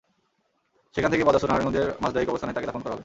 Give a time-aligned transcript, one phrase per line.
[0.95, 2.99] সেখান থেকে বাদ আসর নারায়ণগঞ্জের মাসদাইর কবরস্থানে তাঁকে দাফন করা হবে।